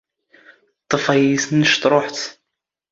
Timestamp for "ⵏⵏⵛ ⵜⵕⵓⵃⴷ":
1.53-2.19